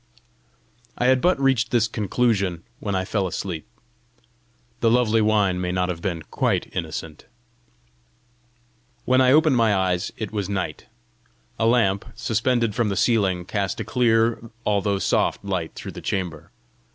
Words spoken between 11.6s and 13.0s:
lamp, suspended from the